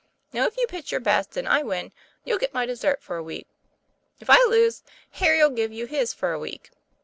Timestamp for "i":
1.47-1.61, 4.31-4.43